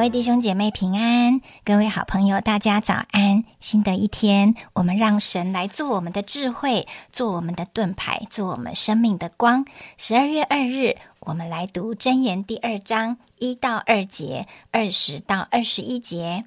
[0.00, 3.44] 各位弟兄姐妹平安，各位好朋友大家早安。
[3.60, 9.66] 新的一天，我们让神来做我们的智慧，做我们的盾牌，做我们生命的光。
[9.98, 16.46] 十二月二日，我们来读箴言第二章一到二节，二十到二十一节。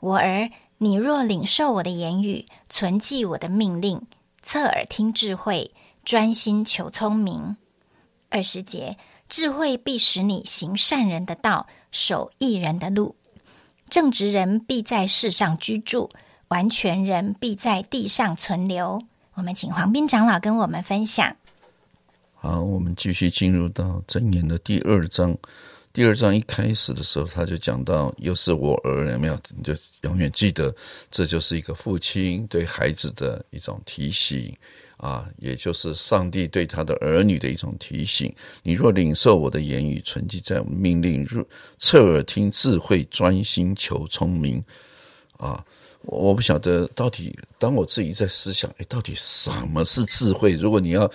[0.00, 4.02] 我儿，你若领受我的言语，存记我的命令，
[4.42, 5.72] 侧耳听智慧，
[6.04, 7.56] 专心求聪明。
[8.28, 8.98] 二十节。
[9.28, 13.14] 智慧必使你行善人的道，守义人的路；
[13.90, 16.10] 正直人必在世上居住，
[16.48, 19.02] 完全人必在地上存留。
[19.34, 21.36] 我们请黄斌长老跟我们分享。
[22.34, 25.36] 好，我们继续进入到真言的第二章。
[25.96, 29.40] 第二章一开始的时候，他就讲到：“又是我儿，有没有？
[29.56, 30.70] 你就永远记得，
[31.10, 34.54] 这就是一个父亲对孩子的一种提醒。”
[34.98, 38.30] 啊，也就是上帝对他的儿女的一种提醒：
[38.62, 41.42] 你若领受我的言语，存记在我命令，入
[41.78, 44.62] 侧耳听智慧，专心求聪明。
[45.38, 45.64] 啊，
[46.06, 50.52] 我不晓得到底，当我自己在思想，哎，到底什么是智慧？
[50.52, 51.10] 如果你要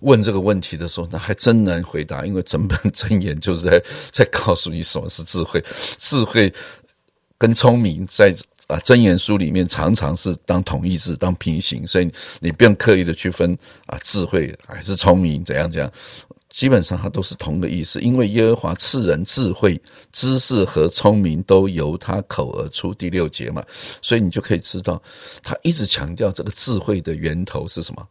[0.00, 5.62] 问这个问题的时候，那还真难回答，因为整本箴言就是在 在告诉你什么是智慧。
[5.98, 6.52] 智慧
[7.36, 8.34] 跟聪明在。
[8.68, 15.88] 啊，真言书里面常常是当同义字，当平行，所以你不用刻意的去分啊，智慧还是聪明，怎样怎样，
[16.56, 18.00] 基本上它都是同个意思。
[18.00, 19.78] 因为耶和华赐人智慧、
[20.10, 22.94] 知识和聪明，都由他口而出。
[22.94, 23.62] 第六节嘛，
[24.00, 25.00] 所以你就可以知道，
[25.42, 28.08] 他一直强调这个智慧的源头是什么？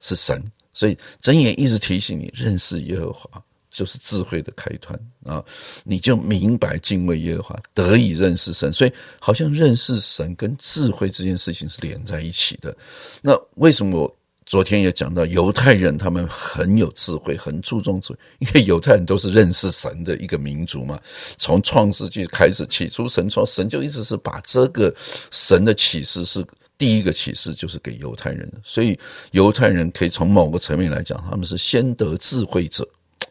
[0.00, 0.42] 是神。
[0.72, 3.30] 所以真言一直提醒你认识耶和华。
[3.70, 5.44] 就是智慧的开端啊！
[5.82, 8.72] 你就明白敬畏耶和华，得以认识神。
[8.72, 12.72] 所以，好像认识神跟智慧这件事情是连在一起的。
[13.20, 14.08] 那为什么
[14.54, 18.18] 昨天也讲到犹太人他们很有智慧，很注重智慧？
[18.38, 20.96] 因为犹太人都是认识神的一个民族嘛。
[21.38, 24.94] 从创世纪开始，起初神创，神就一直是把这个
[25.32, 26.46] 神的启示是
[26.78, 28.48] 第一个启示，就是给犹太人。
[28.62, 28.96] 所以，
[29.32, 32.88] 犹太人可以从某个层面来讲，他们是先得智慧者。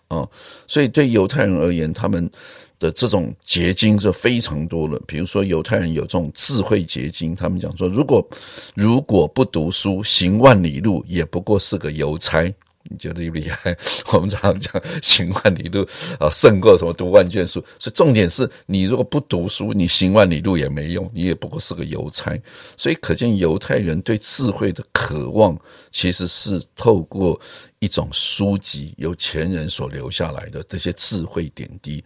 [0.09, 0.27] 啊，
[0.67, 2.29] 所以对犹太人而言，他们
[2.83, 4.99] 的这种结晶是非常多的。
[5.07, 8.27] 比如说，犹太人有这种智慧结晶，他们讲说，如果
[8.75, 12.53] 如果不读书，行万里路，也不过是个邮差。
[12.89, 13.73] 你觉得厉不厉害？
[14.11, 15.87] 我们常常讲行万里路
[16.19, 17.63] 啊，胜过什么读万卷书。
[17.79, 22.37] 所以重点是你如果不读书，你行万里路也没用，你也不过是个邮差。
[22.75, 25.57] 所以可见犹太人对智慧的渴望，
[25.93, 27.39] 其实是透过。
[27.79, 32.01] 一种书籍由前人所留下来的这些智慧点滴，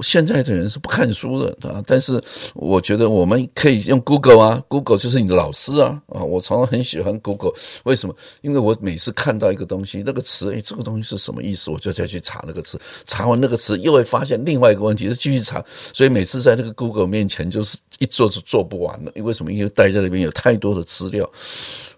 [0.00, 1.82] 现在的人是不看书的啊。
[1.86, 2.22] 但是
[2.54, 6.22] 我觉得我们可以用 Google 啊，Google 就是你的老师啊啊！
[6.22, 7.52] 我常常很喜欢 Google，
[7.84, 8.14] 为什么？
[8.40, 11.70] 因为我每次看到一个东西，那个词，哎，这个东西是什么意思？
[11.70, 15.64] 我就再去查那个词，查完那个词，又会发现另外一个问题，就继续查。
[15.92, 19.12] 所以每次在那个 Google 面前，就是一做就做不完了。
[19.14, 19.52] 因为什么？
[19.52, 21.30] 因为待在那边有太多的资料。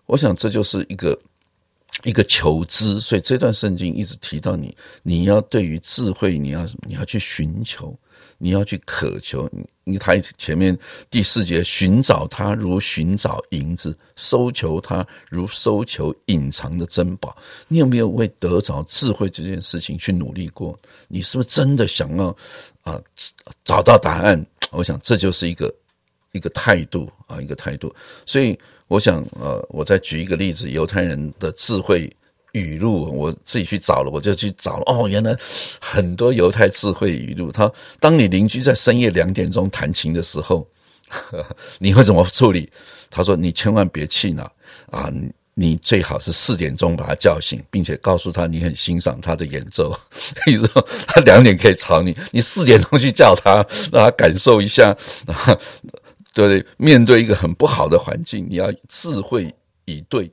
[0.07, 1.19] 我想这就是一个。
[2.03, 7.97] 一个求知，所以这段圣经一直提到你，你要对于智慧，你要你要去寻求，
[8.37, 9.49] 你要去渴求。
[9.87, 10.77] 你他前面
[11.11, 17.37] 第四节，寻找他如寻找银子，搜求他如搜求隐藏的珍宝。
[17.69, 20.79] 你有没有为得着智慧这件事情去努力过？
[21.07, 22.35] 你是不是真的想要
[22.83, 23.01] 啊
[23.65, 24.45] 找到答案？
[24.73, 25.73] 我想这就是一个
[26.35, 27.91] 一个态度啊，一个态度。
[28.27, 28.59] 所以。
[28.87, 32.09] 我想，呃，我再举一个例子，犹太人的智慧
[32.53, 34.83] 语录，我自己去找了，我就去找了。
[34.87, 35.35] 哦，原来
[35.81, 37.51] 很多犹太智慧语录。
[37.51, 37.69] 他，
[37.99, 40.69] 当你邻居在深夜两点钟弹琴的时候，
[41.81, 42.71] 你会怎么处理？
[43.11, 44.45] 他说：“你千万别气恼
[44.91, 45.11] 啊，
[45.55, 49.99] 你最好是四点钟把他叫醒，并且告诉他你很欣赏他的演奏。
[50.47, 50.69] 你说
[51.07, 54.95] 他两点可以吵你，你四点钟去叫他，让他感受一下。”
[56.35, 56.67] 对？
[56.77, 59.55] 面对一个很不好的环境，你要智慧
[59.85, 60.31] 以对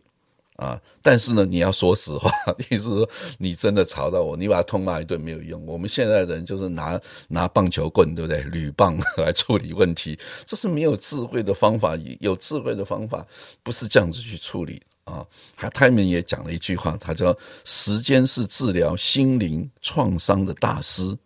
[0.55, 0.79] 啊！
[1.01, 2.31] 但是呢，你要说实话，
[2.69, 5.65] 意思是说你真的吵到我，你把他痛骂一顿没有用。
[5.65, 8.43] 我们现在的人就是拿拿棒球棍，对不对？
[8.43, 11.97] 铝棒来处理问题，这是没有智慧的方法。
[12.19, 13.25] 有智慧的方法
[13.63, 15.25] 不是这样子去处理啊！
[15.55, 21.17] 还他们也讲了一句话，他叫“时间是治疗心灵创伤的大师”。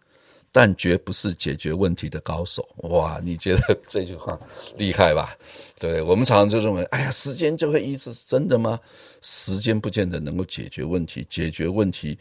[0.57, 2.65] 但绝不是解决问题的高手。
[2.77, 4.39] 哇，你觉得 这句话
[4.77, 5.35] 厉害吧？
[5.77, 8.79] 对我们常常就认为，哎呀，时间就会医治，是真的吗？
[9.21, 11.27] 时间不见得能够解决问题。
[11.29, 12.17] 解决问题，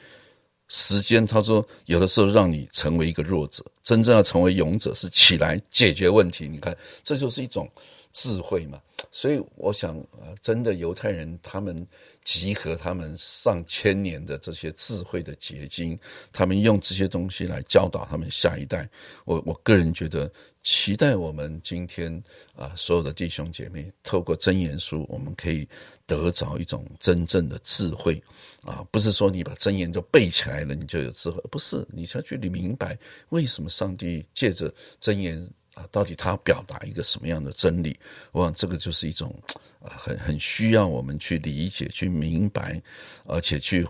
[0.66, 6.48] 时间他说有的时候让你成为一个弱者，真正要成为勇者是起来解决问题。
[6.48, 7.70] 你看，这就是一种
[8.12, 8.80] 智慧嘛。
[9.14, 11.86] 所以我想啊，真的犹太人他们
[12.24, 15.96] 集合他们上千年的这些智慧的结晶，
[16.32, 18.90] 他们用这些东西来教导他们下一代。
[19.24, 20.28] 我我个人觉得，
[20.64, 22.20] 期待我们今天
[22.56, 25.68] 啊，所有的弟兄姐妹透过真言书，我们可以
[26.08, 28.20] 得着一种真正的智慧
[28.64, 28.84] 啊！
[28.90, 35.48] 不是说你把真言就背起来了，你就有智慧，不是，你要去明白为什么上帝借着真言。
[35.74, 37.98] 啊，到底他表达一个什么样的真理？
[38.32, 39.34] 我想这个就是一种
[39.80, 42.80] 啊，很很需要我们去理解、去明白，
[43.24, 43.86] 而且去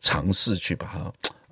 [0.00, 1.00] 尝试去把它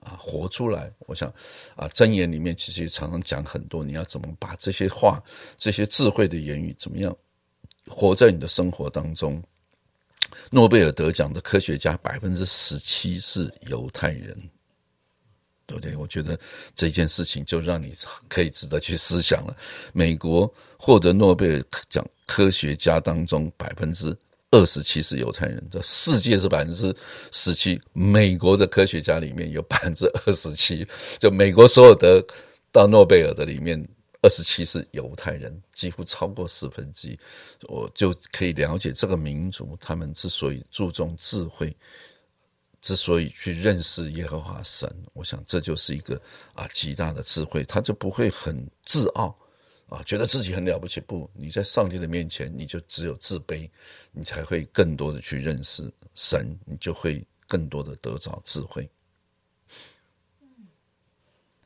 [0.01, 0.91] 啊活出来。
[1.01, 1.29] 我想
[1.77, 5.23] 啊，箴言里面其实常常讲很多，你要怎么把这些话、
[5.59, 7.15] 这些智慧的言语，怎么样
[7.87, 9.43] 活在你的生活当中？
[10.51, 14.37] 诺贝尔得奖的科学家百分之十七是犹太人。
[15.67, 15.97] 对不对？
[15.97, 16.39] 我觉得
[16.75, 17.95] 这件事情就让你
[18.29, 19.57] 可以值得去思想了。
[19.93, 24.17] 美国获得诺贝尔奖科学家当中，百分之
[24.51, 26.95] 二十七是犹太人，这世界是百分之
[27.33, 27.81] 十七。
[27.93, 30.87] 美国的科学家里面有百分之二十七，
[31.19, 32.25] 就美国所有得
[32.71, 33.77] 到诺贝尔的里面，
[34.23, 37.19] 二十七是犹太人，几乎超过四分之一。
[37.63, 41.75] 我就可以了解这个民族，他们之所以注重智慧。
[42.85, 46.21] 之所以去认识耶和华神，我想这就是一个
[46.53, 48.55] 啊极大的智慧，他就不会很
[48.85, 49.35] 自傲
[49.89, 51.01] 啊，觉得自己很了不起。
[51.01, 53.67] 不，你在上帝的面前，你就只有自卑，
[54.13, 58.87] 你才会更多的去认识神，你就会更多的得着智慧。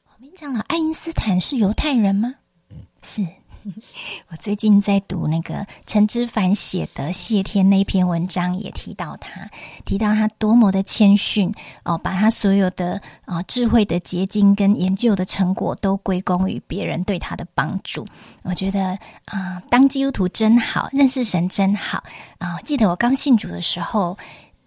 [0.05, 2.32] 我们讲了，爱因斯坦是犹太人吗？
[2.71, 3.26] 嗯，是。
[4.31, 9.49] 我最近在读那个陈之凡写的谢天那篇文章，也提到他，
[9.85, 11.53] 提到他多么的谦逊
[11.85, 18.07] 哦，把他所有的啊智慧的结晶跟研究的成果都归功于别人对他的帮助。
[18.43, 22.03] 我觉得啊，当基督徒真好，认识神真好
[22.39, 22.59] 啊！
[22.65, 24.17] 记得我刚信主的时候，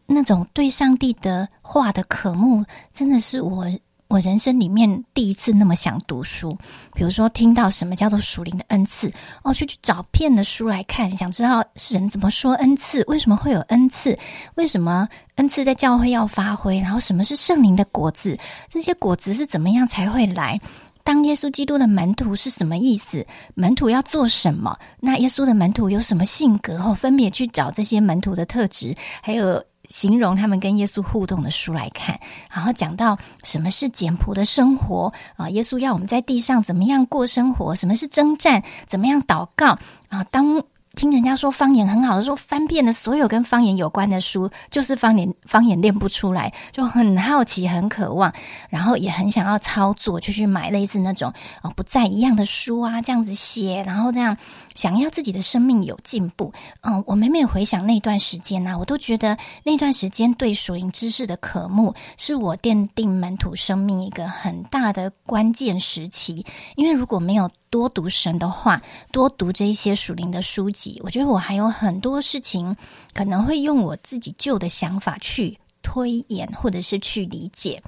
[0.05, 3.65] 那种对上帝的话的渴慕，真的是我。
[4.11, 6.57] 我人生里面第一次那么想读书，
[6.93, 9.09] 比如说听到什么叫做属灵的恩赐，
[9.41, 14.19] 哦，去去找遍的书来看，想知道人怎么说恩赐，为什么会有恩赐，
[14.55, 18.37] 为什么恩赐在教会要发挥，然后什么是圣灵的果子，
[18.69, 20.59] 这些果子是怎么样才会来？
[21.05, 23.25] 当耶稣基督的门徒是什么意思？
[23.55, 24.77] 门徒要做什么？
[24.99, 26.77] 那耶稣的门徒有什么性格？
[26.77, 29.63] 后分别去找这些门徒的特质，还有。
[29.91, 35.49] 形容他们跟耶稣互动的书来看，然后讲到什么是简朴的生活啊？
[35.49, 37.75] 耶稣要我们在地上怎么样过生活？
[37.75, 38.63] 什么是征战？
[38.87, 39.77] 怎么样祷告
[40.09, 40.23] 啊？
[40.31, 40.63] 当
[40.95, 48.33] 听人家说方言很好的时候，翻遍了所有跟方言有关的书，就是方言方言练不出来，就很好奇、很渴望，
[48.69, 54.37] 然后也很想要操作，就去买类似那种啊不再一样的书啊，这样子写，然后这样。
[54.73, 66.45] 想要自己的生命有进步，嗯，我每每回想那段时间呢，我都觉得那段时间对属灵知识的渴慕，是我奠定门徒生命一个很大的关键时期。
[66.77, 68.79] 因为如果没有多读神的话，
[69.11, 72.75] 多读这一些属灵的书籍，我觉得我还有很多事情
[73.13, 77.81] 可能会用我自己旧的想法去推演，或者是去理解。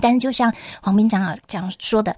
[0.00, 0.52] 但是，就像
[0.82, 2.14] 黄斌长老讲说的。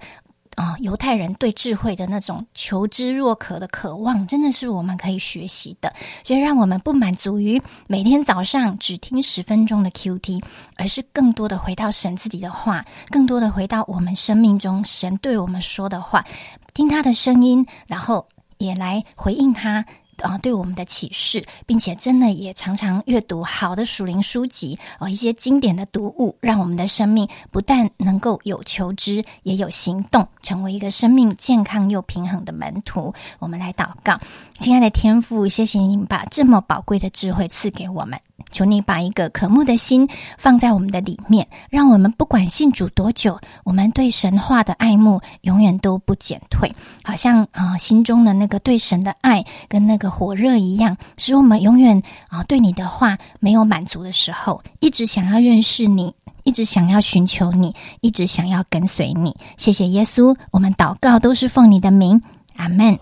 [0.55, 5.93] 啊，犹太人对智慧的那种求知若渴的渴望，真的是我们可以学习的。
[6.23, 10.41] 所以，让我们不满足于每天早上只听十分钟的 Q T，
[10.77, 16.25] 而是更多的回到神自己的话，更多的回到我们生命中神对我们说的话，
[16.73, 18.25] 听他的声音，然后
[18.57, 19.85] 也来回应他。
[20.21, 33.13] 啊，对我们的启示，并且真的也常常阅读好的属灵书籍啊，一些经典的读物，让我们的生命不但能够有求知，也有行动，成为一个生命健康又平衡的门徒。
[33.39, 34.19] 我们来祷告，
[34.57, 38.19] 亲爱的天父，谢谢你把这么宝贵的智慧赐给我们。
[38.51, 40.07] 求你把一个渴慕的心
[40.37, 59.35] 放在我们的里面，让我们不管信主多久，我们对神话的爱慕永远都不减退，好像啊心中的那个对神的爱跟那个火热一样，使我们永远啊对你的话没有满足的时候，一直想要认识你，一直想要寻求你，一直想要跟随你。
[59.57, 62.21] 谢谢耶稣，我们祷告都是奉你的名，
[62.55, 62.97] 阿门。